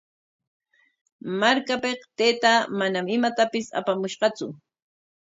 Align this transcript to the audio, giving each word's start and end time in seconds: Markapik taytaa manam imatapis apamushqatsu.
Markapik 1.43 1.99
taytaa 2.21 2.57
manam 2.79 3.05
imatapis 3.17 3.65
apamushqatsu. 3.79 4.47